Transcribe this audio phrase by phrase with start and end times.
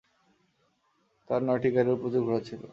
[1.29, 2.61] তাঁর নয়টি গাড়ি ও প্রচুর ঘোড়া ছিল।